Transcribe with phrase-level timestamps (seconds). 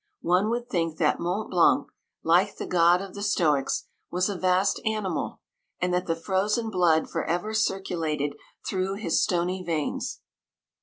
[0.23, 1.85] One would think that Mont Blanc,
[2.23, 5.41] like the god of the Stoics, was a vast animal,
[5.79, 8.33] and that the frozen blood for ever cir culated
[8.67, 10.21] through his stony veins.